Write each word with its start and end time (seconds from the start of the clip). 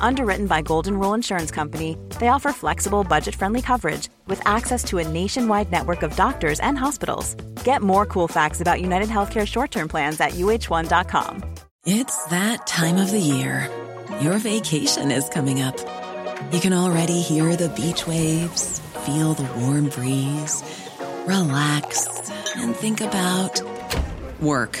Underwritten 0.00 0.46
by 0.46 0.62
Golden 0.62 0.98
Rule 0.98 1.14
Insurance 1.14 1.50
Company, 1.50 1.96
they 2.18 2.28
offer 2.28 2.52
flexible, 2.52 3.04
budget 3.04 3.34
friendly 3.34 3.62
coverage 3.62 4.08
with 4.26 4.40
access 4.46 4.82
to 4.84 4.98
a 4.98 5.08
nationwide 5.08 5.70
network 5.70 6.02
of 6.02 6.16
doctors 6.16 6.60
and 6.60 6.78
hospitals. 6.78 7.34
Get 7.64 7.82
more 7.82 8.06
cool 8.06 8.28
facts 8.28 8.60
about 8.60 8.80
United 8.80 9.08
Healthcare 9.08 9.46
short 9.46 9.70
term 9.70 9.88
plans 9.88 10.20
at 10.20 10.32
uh1.com. 10.32 11.44
It's 11.86 12.24
that 12.26 12.66
time 12.66 12.96
of 12.96 13.10
the 13.10 13.20
year. 13.20 13.70
Your 14.20 14.38
vacation 14.38 15.10
is 15.10 15.28
coming 15.28 15.62
up. 15.62 15.76
You 16.52 16.60
can 16.60 16.72
already 16.72 17.20
hear 17.20 17.54
the 17.56 17.68
beach 17.68 18.06
waves, 18.06 18.80
feel 19.06 19.34
the 19.34 19.48
warm 19.60 19.88
breeze 19.88 20.62
relax, 21.28 22.30
and 22.56 22.74
think 22.74 23.02
about 23.02 23.60
work. 24.40 24.80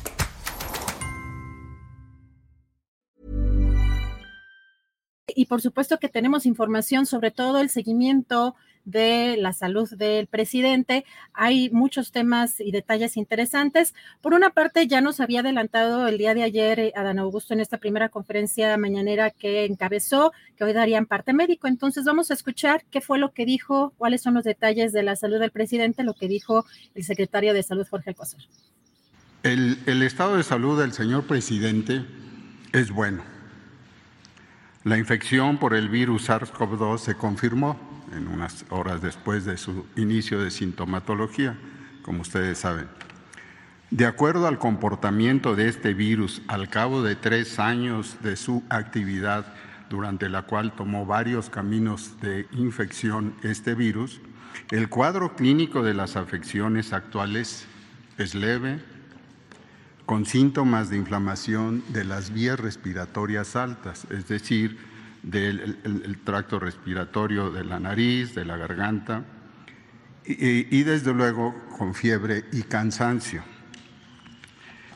Y 5.35 5.45
por 5.45 5.61
supuesto 5.61 5.97
que 5.97 6.09
tenemos 6.09 6.45
información 6.45 7.05
sobre 7.05 7.31
todo 7.31 7.59
el 7.59 7.69
seguimiento 7.69 8.55
de 8.85 9.37
la 9.37 9.53
salud 9.53 9.89
del 9.91 10.27
presidente. 10.27 11.05
Hay 11.33 11.69
muchos 11.69 12.11
temas 12.11 12.59
y 12.59 12.71
detalles 12.71 13.17
interesantes. 13.17 13.93
Por 14.21 14.33
una 14.33 14.49
parte, 14.51 14.87
ya 14.87 15.01
nos 15.01 15.19
había 15.19 15.41
adelantado 15.41 16.07
el 16.07 16.17
día 16.17 16.33
de 16.33 16.43
ayer 16.43 16.79
eh, 16.79 16.93
Adán 16.95 17.19
Augusto 17.19 17.53
en 17.53 17.59
esta 17.59 17.77
primera 17.77 18.09
conferencia 18.09 18.75
mañanera 18.77 19.29
que 19.29 19.65
encabezó, 19.65 20.33
que 20.57 20.63
hoy 20.63 20.73
darían 20.73 21.05
parte 21.05 21.33
médico. 21.33 21.67
Entonces, 21.67 22.05
vamos 22.05 22.31
a 22.31 22.33
escuchar 22.33 22.83
qué 22.89 23.01
fue 23.01 23.19
lo 23.19 23.33
que 23.33 23.45
dijo, 23.45 23.93
cuáles 23.97 24.21
son 24.21 24.33
los 24.33 24.43
detalles 24.43 24.93
de 24.93 25.03
la 25.03 25.15
salud 25.15 25.39
del 25.39 25.51
presidente, 25.51 26.03
lo 26.03 26.13
que 26.13 26.27
dijo 26.27 26.65
el 26.95 27.03
secretario 27.03 27.53
de 27.53 27.63
Salud, 27.63 27.87
Jorge 27.89 28.11
Alcocer. 28.11 28.41
El, 29.43 29.79
el 29.87 30.03
estado 30.03 30.37
de 30.37 30.43
salud 30.43 30.79
del 30.79 30.93
señor 30.93 31.25
presidente 31.25 32.05
es 32.73 32.91
bueno. 32.91 33.23
La 34.83 34.97
infección 34.97 35.59
por 35.59 35.75
el 35.75 35.89
virus 35.89 36.27
SARS-CoV-2 36.27 36.97
se 36.97 37.13
confirmó 37.13 37.79
en 38.15 38.27
unas 38.27 38.65
horas 38.69 38.99
después 38.99 39.45
de 39.45 39.57
su 39.57 39.85
inicio 39.95 40.41
de 40.41 40.49
sintomatología, 40.49 41.55
como 42.01 42.21
ustedes 42.21 42.57
saben. 42.57 42.87
De 43.91 44.07
acuerdo 44.07 44.47
al 44.47 44.57
comportamiento 44.57 45.55
de 45.55 45.67
este 45.67 45.93
virus 45.93 46.41
al 46.47 46.67
cabo 46.67 47.03
de 47.03 47.15
tres 47.15 47.59
años 47.59 48.17
de 48.23 48.35
su 48.35 48.63
actividad, 48.69 49.53
durante 49.91 50.29
la 50.29 50.43
cual 50.43 50.73
tomó 50.73 51.05
varios 51.05 51.51
caminos 51.51 52.19
de 52.19 52.47
infección 52.51 53.35
este 53.43 53.75
virus, 53.75 54.19
el 54.71 54.89
cuadro 54.89 55.35
clínico 55.35 55.83
de 55.83 55.93
las 55.93 56.15
afecciones 56.15 56.91
actuales 56.91 57.67
es 58.17 58.33
leve, 58.33 58.79
con 60.11 60.25
síntomas 60.25 60.89
de 60.89 60.97
inflamación 60.97 61.85
de 61.93 62.03
las 62.03 62.33
vías 62.33 62.59
respiratorias 62.59 63.55
altas, 63.55 64.05
es 64.09 64.27
decir, 64.27 64.77
del 65.23 66.19
tracto 66.25 66.59
respiratorio 66.59 67.49
de 67.49 67.63
la 67.63 67.79
nariz, 67.79 68.35
de 68.35 68.43
la 68.43 68.57
garganta 68.57 69.23
y, 70.25 70.83
desde 70.83 71.13
luego 71.13 71.55
con 71.77 71.95
fiebre 71.95 72.43
y 72.51 72.63
cansancio. 72.63 73.41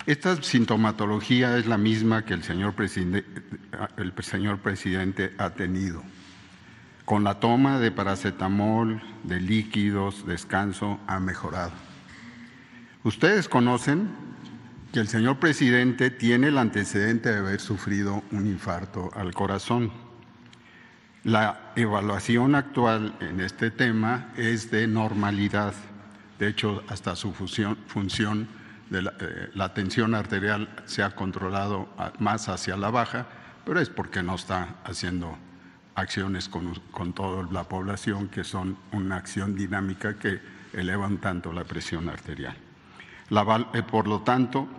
Esta 0.06 0.36
sintomatología 0.44 1.58
es 1.58 1.66
la 1.66 1.78
misma 1.78 2.26
que 2.26 2.34
el 2.34 2.44
señor, 2.44 2.76
el 2.76 4.14
señor 4.22 4.60
presidente 4.60 5.34
ha 5.38 5.52
tenido. 5.52 6.04
Con 7.06 7.24
la 7.24 7.40
toma 7.40 7.80
de 7.80 7.90
paracetamol, 7.90 9.02
de 9.24 9.40
líquidos, 9.40 10.28
descanso, 10.28 11.00
ha 11.08 11.22
mejorado. 11.22 11.72
Ustedes 13.06 13.48
conocen 13.48 14.25
que 14.96 15.02
el 15.02 15.10
señor 15.10 15.40
presidente 15.40 16.10
tiene 16.10 16.48
el 16.48 16.58
antecedente 16.58 17.30
de 17.30 17.40
haber 17.40 17.60
sufrido 17.60 18.24
un 18.32 18.48
infarto 18.48 19.12
al 19.14 19.34
corazón. 19.34 19.92
La 21.26 21.74
evaluación 21.76 22.56
actual 22.56 23.14
en 23.20 23.42
este 23.42 23.72
tema 23.72 24.32
es 24.38 24.72
de 24.72 24.88
normalidad. 24.88 25.74
De 26.40 26.48
hecho, 26.48 26.82
hasta 26.88 27.18
su 27.18 27.34
función, 27.34 28.48
de 28.90 29.00
eh, 29.00 29.50
la, 29.54 29.74
tensión 29.74 30.16
arterial 30.16 30.70
se 30.86 31.04
ha 31.04 31.14
controlado 31.14 31.90
más 32.20 32.48
hacia 32.48 32.78
la 32.78 32.90
baja, 32.90 33.28
pero 33.66 33.82
es 33.82 33.90
porque 33.90 34.24
no 34.24 34.36
está 34.36 34.78
haciendo 34.86 35.38
acciones 35.96 36.48
con, 36.48 37.12
toda 37.12 37.52
la 37.52 37.66
población 37.66 38.30
que 38.30 38.46
son 38.46 38.78
una 38.94 39.18
acción 39.18 39.56
dinámica 39.56 40.18
que 40.18 40.40
elevan 40.72 41.18
tanto 41.18 41.52
la 41.52 41.66
presión 41.66 42.08
arterial. 42.08 42.56
Eh, 43.74 43.84
por 43.84 44.08
lo 44.08 44.22
tanto, 44.22 44.70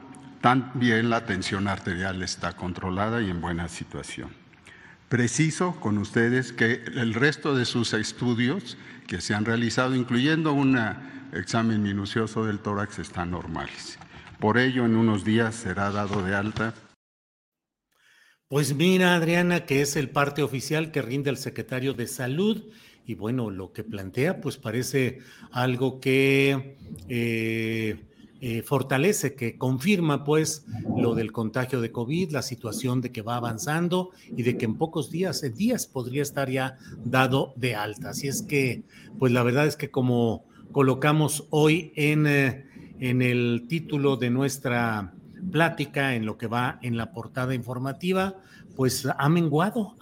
también 0.41 1.11
la 1.11 1.27
tensión 1.27 1.69
arterial 1.69 2.23
está 2.23 2.55
controlada 2.55 3.23
y 3.23 3.31
en 3.31 3.41
buena 3.41 3.69
situación. 3.69 4.31
Preciso 5.09 5.79
con 5.81 5.99
ustedes 5.99 6.53
que 6.53 6.83
el 6.95 7.15
resto 7.15 7.55
de 7.55 7.65
sus 7.65 7.93
estudios 7.93 8.77
que 9.07 9.21
se 9.21 9.35
han 9.35 9.45
realizado, 9.45 9.95
incluyendo 9.95 10.53
un 10.53 10.79
examen 11.33 11.83
minucioso 11.83 12.45
del 12.45 12.59
tórax, 12.59 12.99
están 12.99 13.31
normales. 13.31 13.99
Por 14.41 14.59
ello, 14.59 14.85
en 14.85 14.97
unos 14.97 15.25
días 15.25 15.55
será 15.55 15.91
dado 15.91 16.23
de 16.23 16.35
alta. 16.35 16.75
Pues 18.49 18.75
mira, 18.75 19.15
Adriana, 19.15 19.65
que 19.65 19.81
es 19.81 19.97
el 19.97 20.11
parte 20.11 20.43
oficial 20.43 20.93
que 20.93 21.03
rinde 21.03 21.31
el 21.31 21.37
secretario 21.37 21.95
de 21.95 22.07
Salud. 22.07 22.65
Y 23.05 23.15
bueno, 23.15 23.51
lo 23.51 23.73
que 23.73 23.85
plantea, 23.85 24.41
pues 24.41 24.57
parece 24.57 25.21
algo 25.53 26.01
que 26.01 26.77
eh, 27.09 28.05
eh, 28.41 28.63
fortalece, 28.63 29.35
que 29.35 29.57
confirma 29.57 30.25
pues 30.25 30.67
lo 30.97 31.15
del 31.15 31.33
contagio 31.33 31.81
de 31.81 31.91
COVID, 31.91 32.33
la 32.33 32.43
situación 32.43 33.01
de 33.01 33.11
que 33.11 33.23
va 33.23 33.37
avanzando 33.37 34.11
y 34.37 34.43
de 34.43 34.59
que 34.59 34.67
en 34.67 34.77
pocos 34.77 35.11
días, 35.11 35.43
en 35.43 35.55
días 35.55 35.87
podría 35.87 36.23
estar 36.23 36.51
ya 36.51 36.79
dado 37.05 37.55
de 37.57 37.75
alta. 37.75 38.11
Así 38.11 38.29
es 38.29 38.43
que, 38.43 38.83
pues 39.19 39.33
la 39.33 39.43
verdad 39.43 39.67
es 39.67 39.77
que 39.77 39.91
como 39.91 40.45
colocamos 40.73 41.47
hoy 41.51 41.93
en, 41.97 42.27
eh, 42.27 42.67
en 43.01 43.23
el 43.23 43.65
título 43.69 44.17
de 44.17 44.29
nuestra 44.31 45.15
plática, 45.51 46.15
en 46.15 46.27
lo 46.27 46.37
que 46.37 46.47
va 46.47 46.79
en 46.83 46.97
la 46.97 47.13
portada 47.13 47.55
informativa, 47.55 48.37
pues 48.75 49.07
ha 49.07 49.29
menguado, 49.29 49.97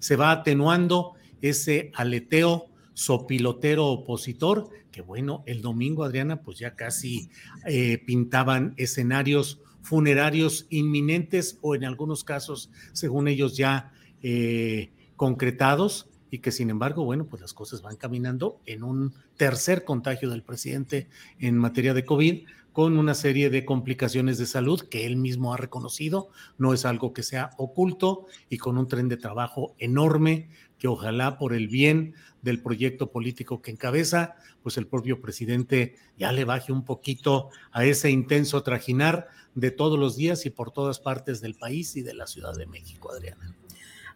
se 0.00 0.16
va 0.16 0.32
atenuando 0.32 1.14
ese 1.40 1.92
aleteo 1.94 2.66
sopilotero 2.98 3.86
opositor 3.86 4.70
bueno, 5.02 5.42
el 5.46 5.62
domingo, 5.62 6.04
Adriana, 6.04 6.42
pues 6.42 6.58
ya 6.58 6.74
casi 6.74 7.30
eh, 7.66 7.98
pintaban 7.98 8.74
escenarios 8.76 9.60
funerarios 9.82 10.66
inminentes 10.70 11.58
o 11.62 11.74
en 11.74 11.84
algunos 11.84 12.24
casos, 12.24 12.70
según 12.92 13.28
ellos, 13.28 13.56
ya 13.56 13.92
eh, 14.22 14.90
concretados 15.16 16.08
y 16.30 16.38
que 16.38 16.52
sin 16.52 16.70
embargo, 16.70 17.04
bueno, 17.04 17.26
pues 17.26 17.40
las 17.40 17.54
cosas 17.54 17.80
van 17.80 17.96
caminando 17.96 18.60
en 18.66 18.82
un 18.82 19.14
tercer 19.38 19.84
contagio 19.84 20.28
del 20.28 20.42
presidente 20.42 21.08
en 21.38 21.56
materia 21.56 21.94
de 21.94 22.04
COVID 22.04 22.44
con 22.74 22.98
una 22.98 23.14
serie 23.14 23.50
de 23.50 23.64
complicaciones 23.64 24.36
de 24.38 24.46
salud 24.46 24.82
que 24.82 25.06
él 25.06 25.16
mismo 25.16 25.54
ha 25.54 25.56
reconocido, 25.56 26.28
no 26.58 26.74
es 26.74 26.84
algo 26.84 27.12
que 27.12 27.22
sea 27.22 27.50
oculto 27.56 28.26
y 28.50 28.58
con 28.58 28.78
un 28.78 28.86
tren 28.86 29.08
de 29.08 29.16
trabajo 29.16 29.74
enorme 29.78 30.50
que 30.78 30.86
ojalá 30.86 31.38
por 31.38 31.54
el 31.54 31.66
bien 31.66 32.14
del 32.42 32.62
proyecto 32.62 33.10
político 33.10 33.62
que 33.62 33.72
encabeza, 33.72 34.36
pues 34.62 34.76
el 34.76 34.86
propio 34.86 35.20
presidente 35.20 35.96
ya 36.18 36.30
le 36.30 36.44
baje 36.44 36.70
un 36.70 36.84
poquito 36.84 37.50
a 37.72 37.84
ese 37.84 38.10
intenso 38.10 38.62
trajinar 38.62 39.28
de 39.54 39.70
todos 39.70 39.98
los 39.98 40.16
días 40.16 40.46
y 40.46 40.50
por 40.50 40.70
todas 40.70 41.00
partes 41.00 41.40
del 41.40 41.54
país 41.54 41.96
y 41.96 42.02
de 42.02 42.14
la 42.14 42.26
Ciudad 42.26 42.54
de 42.54 42.66
México, 42.66 43.10
Adriana. 43.10 43.56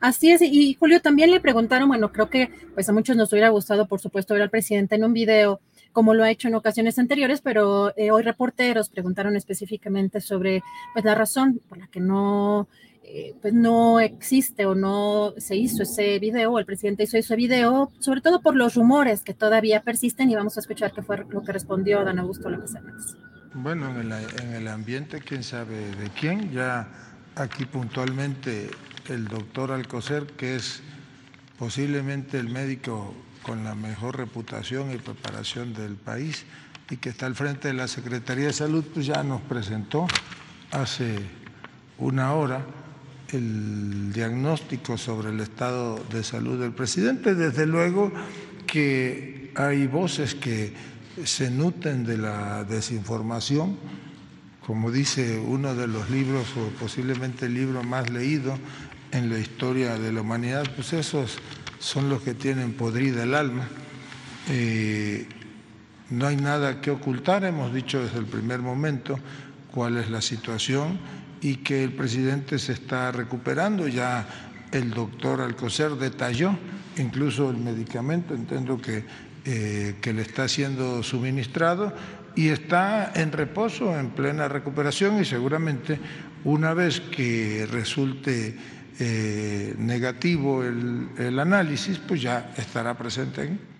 Así 0.02 0.32
es, 0.32 0.42
y 0.42 0.74
Julio 0.74 1.00
también 1.00 1.30
le 1.30 1.38
preguntaron, 1.38 1.88
bueno, 1.88 2.10
creo 2.10 2.28
que 2.28 2.50
pues 2.74 2.88
a 2.88 2.92
muchos 2.92 3.16
nos 3.16 3.32
hubiera 3.32 3.50
gustado, 3.50 3.86
por 3.86 4.00
supuesto, 4.00 4.34
ver 4.34 4.42
al 4.42 4.50
presidente 4.50 4.96
en 4.96 5.04
un 5.04 5.12
video, 5.12 5.60
como 5.92 6.12
lo 6.12 6.24
ha 6.24 6.30
hecho 6.30 6.48
en 6.48 6.56
ocasiones 6.56 6.98
anteriores, 6.98 7.40
pero 7.40 7.96
eh, 7.96 8.10
hoy 8.10 8.24
reporteros 8.24 8.88
preguntaron 8.88 9.36
específicamente 9.36 10.20
sobre 10.20 10.64
pues 10.92 11.04
la 11.04 11.14
razón 11.14 11.60
por 11.68 11.78
la 11.78 11.86
que 11.86 12.00
no 12.00 12.66
eh, 13.04 13.36
pues 13.40 13.54
no 13.54 14.00
existe 14.00 14.66
o 14.66 14.74
no 14.74 15.34
se 15.36 15.54
hizo 15.54 15.84
ese 15.84 16.18
video, 16.18 16.50
o 16.50 16.58
el 16.58 16.66
presidente 16.66 17.04
hizo 17.04 17.16
ese 17.16 17.36
video, 17.36 17.92
sobre 18.00 18.22
todo 18.22 18.40
por 18.40 18.56
los 18.56 18.74
rumores 18.74 19.22
que 19.22 19.34
todavía 19.34 19.82
persisten 19.82 20.28
y 20.28 20.34
vamos 20.34 20.56
a 20.56 20.60
escuchar 20.60 20.92
qué 20.92 21.02
fue 21.02 21.24
lo 21.28 21.44
que 21.44 21.52
respondió 21.52 22.04
don 22.04 22.18
Augusto 22.18 22.50
López 22.50 22.74
Hernández. 22.74 23.14
Bueno, 23.54 23.88
en 23.90 24.10
el, 24.10 24.12
en 24.42 24.54
el 24.54 24.66
ambiente, 24.66 25.20
quién 25.20 25.44
sabe 25.44 25.76
de 25.94 26.10
quién, 26.18 26.50
ya 26.50 26.88
aquí 27.36 27.66
puntualmente 27.66 28.68
el 29.08 29.28
doctor 29.28 29.72
Alcocer, 29.72 30.26
que 30.26 30.56
es 30.56 30.80
posiblemente 31.58 32.38
el 32.38 32.48
médico 32.48 33.14
con 33.42 33.64
la 33.64 33.74
mejor 33.74 34.16
reputación 34.16 34.92
y 34.92 34.96
preparación 34.96 35.74
del 35.74 35.96
país 35.96 36.44
y 36.90 36.96
que 36.96 37.08
está 37.08 37.26
al 37.26 37.34
frente 37.34 37.68
de 37.68 37.74
la 37.74 37.88
Secretaría 37.88 38.46
de 38.46 38.52
Salud, 38.52 38.84
pues 38.92 39.06
ya 39.06 39.22
nos 39.22 39.40
presentó 39.42 40.06
hace 40.70 41.18
una 41.98 42.32
hora 42.34 42.64
el 43.28 44.12
diagnóstico 44.12 44.98
sobre 44.98 45.30
el 45.30 45.40
estado 45.40 46.02
de 46.12 46.22
salud 46.22 46.60
del 46.60 46.72
presidente. 46.72 47.34
Desde 47.34 47.66
luego 47.66 48.12
que 48.66 49.52
hay 49.54 49.86
voces 49.86 50.34
que 50.34 50.74
se 51.24 51.50
nutren 51.50 52.04
de 52.04 52.18
la 52.18 52.64
desinformación, 52.64 53.76
como 54.66 54.90
dice 54.90 55.38
uno 55.38 55.74
de 55.74 55.86
los 55.88 56.10
libros 56.10 56.46
o 56.56 56.68
posiblemente 56.78 57.46
el 57.46 57.54
libro 57.54 57.82
más 57.82 58.10
leído 58.10 58.56
en 59.12 59.30
la 59.30 59.38
historia 59.38 59.98
de 59.98 60.12
la 60.12 60.22
humanidad, 60.22 60.64
pues 60.74 60.92
esos 60.92 61.38
son 61.78 62.08
los 62.08 62.22
que 62.22 62.34
tienen 62.34 62.72
podrida 62.72 63.22
el 63.22 63.34
alma. 63.34 63.68
Eh, 64.48 65.28
no 66.10 66.26
hay 66.26 66.36
nada 66.36 66.80
que 66.80 66.90
ocultar, 66.90 67.44
hemos 67.44 67.72
dicho 67.72 68.02
desde 68.02 68.18
el 68.18 68.26
primer 68.26 68.60
momento 68.60 69.18
cuál 69.70 69.98
es 69.98 70.10
la 70.10 70.20
situación 70.20 70.98
y 71.40 71.56
que 71.56 71.84
el 71.84 71.92
presidente 71.92 72.58
se 72.58 72.72
está 72.72 73.12
recuperando. 73.12 73.86
Ya 73.88 74.26
el 74.72 74.90
doctor 74.90 75.40
Alcocer 75.40 75.92
detalló 75.92 76.56
incluso 76.96 77.50
el 77.50 77.58
medicamento, 77.58 78.34
entiendo 78.34 78.80
que, 78.80 79.04
eh, 79.44 79.96
que 80.00 80.12
le 80.12 80.22
está 80.22 80.48
siendo 80.48 81.02
suministrado 81.02 81.92
y 82.34 82.48
está 82.48 83.12
en 83.14 83.32
reposo, 83.32 83.98
en 83.98 84.10
plena 84.10 84.48
recuperación 84.48 85.20
y 85.20 85.24
seguramente 85.24 85.98
una 86.44 86.74
vez 86.74 87.00
que 87.00 87.66
resulte 87.70 88.56
eh, 88.98 89.74
negativo 89.78 90.62
el, 90.62 91.08
el, 91.18 91.38
análisis, 91.38 91.98
pues 91.98 92.22
ya 92.22 92.52
estará 92.56 92.96
presente 92.96 93.42
en 93.42 93.72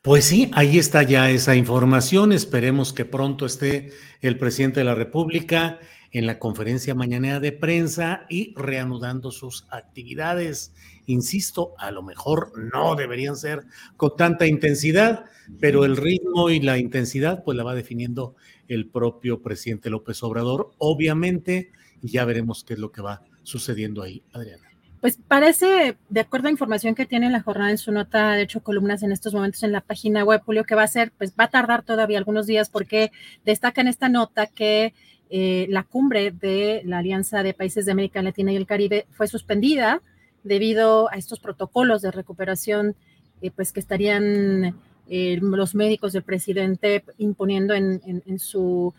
pues 0.00 0.26
sí, 0.26 0.50
ahí 0.54 0.78
está 0.78 1.02
ya 1.02 1.28
esa 1.28 1.56
información. 1.56 2.32
Esperemos 2.32 2.92
que 2.92 3.04
pronto 3.04 3.44
esté 3.46 3.92
el 4.20 4.38
presidente 4.38 4.80
de 4.80 4.84
la 4.84 4.94
República 4.94 5.80
en 6.10 6.26
la 6.26 6.38
conferencia 6.38 6.94
mañanera 6.94 7.40
de 7.40 7.52
prensa 7.52 8.26
y 8.28 8.54
reanudando 8.56 9.30
sus 9.30 9.66
actividades. 9.70 10.72
Insisto, 11.06 11.74
a 11.78 11.90
lo 11.90 12.02
mejor 12.02 12.52
no 12.72 12.94
deberían 12.94 13.36
ser 13.36 13.64
con 13.96 14.16
tanta 14.16 14.46
intensidad, 14.46 15.24
pero 15.60 15.84
el 15.84 15.96
ritmo 15.96 16.50
y 16.50 16.60
la 16.60 16.78
intensidad 16.78 17.44
pues 17.44 17.56
la 17.56 17.64
va 17.64 17.74
definiendo 17.74 18.36
el 18.68 18.86
propio 18.86 19.42
presidente 19.42 19.90
López 19.90 20.22
Obrador, 20.22 20.72
obviamente, 20.78 21.72
y 22.02 22.08
ya 22.08 22.24
veremos 22.24 22.64
qué 22.64 22.74
es 22.74 22.80
lo 22.80 22.92
que 22.92 23.02
va 23.02 23.22
sucediendo 23.42 24.02
ahí, 24.02 24.22
Adriana. 24.32 24.68
Pues 25.00 25.16
parece, 25.28 25.96
de 26.08 26.20
acuerdo 26.20 26.48
a 26.48 26.50
información 26.50 26.96
que 26.96 27.06
tiene 27.06 27.30
la 27.30 27.40
jornada 27.40 27.70
en 27.70 27.78
su 27.78 27.92
nota, 27.92 28.32
de 28.32 28.42
hecho, 28.42 28.62
columnas 28.64 29.04
en 29.04 29.12
estos 29.12 29.32
momentos 29.32 29.62
en 29.62 29.70
la 29.70 29.80
página 29.80 30.24
web, 30.24 30.42
Julio, 30.44 30.64
que 30.64 30.74
va 30.74 30.82
a 30.82 30.88
ser, 30.88 31.12
pues 31.16 31.34
va 31.38 31.44
a 31.44 31.50
tardar 31.50 31.84
todavía 31.84 32.18
algunos 32.18 32.46
días 32.46 32.68
porque 32.68 33.12
destaca 33.44 33.80
en 33.80 33.88
esta 33.88 34.08
nota 34.08 34.46
que 34.48 34.94
eh, 35.30 35.66
la 35.68 35.82
cumbre 35.82 36.30
de 36.30 36.82
la 36.84 36.98
Alianza 36.98 37.42
de 37.42 37.54
Países 37.54 37.86
de 37.86 37.92
América 37.92 38.22
Latina 38.22 38.52
y 38.52 38.56
el 38.56 38.66
Caribe 38.66 39.06
fue 39.10 39.28
suspendida 39.28 40.00
debido 40.42 41.10
a 41.10 41.16
estos 41.16 41.40
protocolos 41.40 42.00
de 42.02 42.10
recuperación, 42.10 42.96
eh, 43.42 43.50
pues 43.50 43.72
que 43.72 43.80
estarían 43.80 44.74
eh, 45.08 45.38
los 45.40 45.74
médicos 45.74 46.12
del 46.12 46.22
presidente 46.22 47.04
imponiendo 47.18 47.74
en, 47.74 48.38
su, 48.38 48.94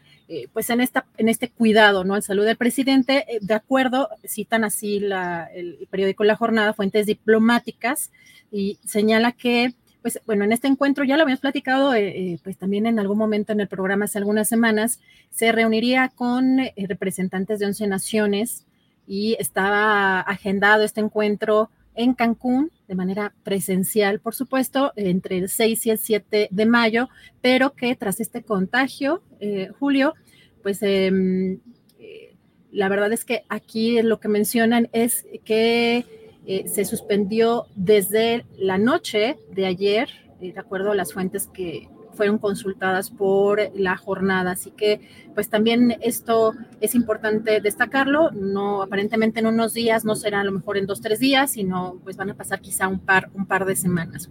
pues 0.54 0.70
en, 0.70 0.82
esta, 0.82 1.06
en 1.18 1.30
este 1.30 1.50
cuidado, 1.50 2.04
¿no? 2.04 2.14
Al 2.14 2.24
salud 2.24 2.46
del 2.46 2.58
presidente, 2.58 3.26
de 3.42 3.54
acuerdo, 3.54 4.10
citan 4.26 4.64
así 4.64 4.98
el 4.98 5.88
periódico 5.90 6.24
La 6.24 6.36
Jornada, 6.36 6.74
fuentes 6.74 7.06
diplomáticas, 7.06 8.12
y 8.52 8.80
señala 8.84 9.32
que, 9.32 9.74
pues 10.02 10.20
bueno, 10.26 10.44
en 10.44 10.52
este 10.52 10.68
encuentro 10.68 11.04
ya 11.04 11.18
lo 11.18 11.24
habíamos 11.24 11.42
platicado, 11.42 11.94
pues 12.44 12.58
también 12.58 12.86
en 12.86 13.00
algún 13.00 13.18
momento 13.18 13.52
en 13.52 13.60
el 13.60 13.68
programa 13.68 14.06
hace 14.06 14.18
algunas 14.18 14.48
semanas, 14.48 15.00
se 15.30 15.52
reuniría 15.52 16.10
con 16.16 16.60
representantes 16.76 17.60
de 17.60 17.66
11 17.66 17.88
naciones 17.88 18.66
y 19.06 19.36
estaba 19.40 20.22
agendado 20.22 20.84
este 20.84 21.02
encuentro 21.02 21.70
en 21.96 22.14
Cancún 22.14 22.72
de 22.88 22.96
manera 22.96 23.34
presencial, 23.44 24.20
por 24.20 24.34
supuesto, 24.34 24.94
entre 24.96 25.38
el 25.38 25.50
6 25.50 25.86
y 25.86 25.90
el 25.90 26.00
7 26.00 26.48
de 26.50 26.66
mayo, 26.66 27.10
pero 27.42 27.74
que 27.74 27.96
tras 27.96 28.20
este 28.20 28.42
contagio, 28.42 29.22
eh, 29.40 29.70
Julio, 29.80 30.14
pues 30.64 30.82
em, 30.82 31.60
eh, 32.00 32.36
la 32.72 32.88
verdad 32.88 33.12
es 33.12 33.26
que 33.26 33.44
aquí 33.50 34.02
lo 34.02 34.20
que 34.20 34.28
mencionan 34.28 34.90
es 34.94 35.26
que 35.44 36.06
eh, 36.46 36.68
se 36.68 36.86
suspendió 36.86 37.68
desde 37.76 38.46
la 38.58 38.78
noche 38.78 39.38
de 39.52 39.66
ayer, 39.66 40.10
de 40.40 40.54
acuerdo 40.58 40.92
a 40.92 40.96
las 40.96 41.14
fuentes 41.14 41.48
que, 41.48 41.90
fueron 42.20 42.38
consultadas 42.38 43.12
por 43.12 43.72
la 43.74 43.96
jornada. 43.96 44.52
Así 44.52 44.72
que, 44.72 45.00
pues 45.34 45.48
también 45.48 45.98
esto 46.02 46.54
es 46.82 46.94
importante 46.94 47.62
destacarlo. 47.62 48.30
No, 48.32 48.82
aparentemente 48.82 49.40
en 49.40 49.48
unos 49.48 49.74
días, 49.74 50.04
no 50.04 50.16
será 50.16 50.42
a 50.42 50.44
lo 50.44 50.52
mejor 50.52 50.76
en 50.78 50.86
dos, 50.86 51.00
tres 51.00 51.20
días, 51.20 51.54
sino 51.54 51.98
pues 52.04 52.18
van 52.18 52.32
a 52.32 52.34
pasar 52.34 52.60
quizá 52.60 52.90
un 52.90 53.00
par, 53.00 53.30
un 53.36 53.46
par 53.46 53.64
de 53.64 53.78
semanas. 53.78 54.30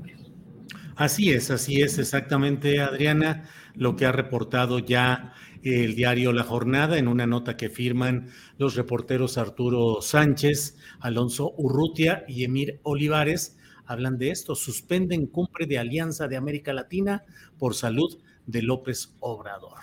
Así 0.99 1.31
es, 1.31 1.53
así 1.53 1.81
es 1.81 1.97
exactamente, 1.99 2.81
Adriana, 2.81 3.49
lo 3.77 3.95
que 3.95 4.05
ha 4.05 4.11
reportado 4.11 4.81
ya 4.81 5.33
el 5.62 5.95
diario 5.95 6.33
La 6.33 6.43
Jornada 6.43 6.99
en 6.99 7.06
una 7.06 7.25
nota 7.25 7.56
que 7.56 7.71
firman 7.71 8.31
los 8.59 8.75
reporteros 8.75 9.39
Arturo 9.39 10.03
Sánchez, 10.03 10.77
Alonso 10.99 11.55
Urrutia 11.56 12.25
y 12.27 12.43
Emir 12.43 12.81
Olivares 12.83 13.56
hablan 13.87 14.19
de 14.19 14.33
esto, 14.33 14.56
suspenden 14.56 15.29
cumbre 15.29 15.67
de 15.67 15.79
Alianza 15.79 16.27
de 16.27 16.37
América 16.37 16.73
Latina 16.73 17.23
por 17.59 17.77
salud 17.77 18.19
de 18.47 18.62
López 18.62 19.15
Obrador. 19.21 19.79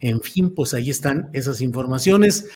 En 0.00 0.20
fin, 0.20 0.52
pues 0.52 0.74
ahí 0.74 0.90
están 0.90 1.30
esas 1.32 1.60
informaciones. 1.60 2.55